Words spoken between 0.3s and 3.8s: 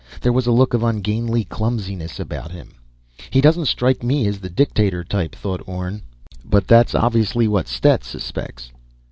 was a look of ungainly clumsiness about him. He doesn't